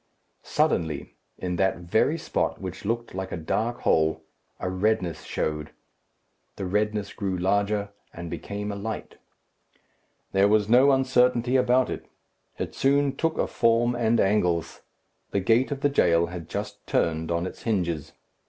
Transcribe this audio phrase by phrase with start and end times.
[0.41, 4.23] Suddenly, in that very spot which looked like a dark hole,
[4.59, 5.69] a redness showed.
[6.55, 9.17] The redness grew larger, and became a light.
[10.31, 12.07] There was no uncertainty about it.
[12.57, 14.81] It soon took a form and angles.
[15.29, 18.13] The gate of the jail had just turned on its hinges.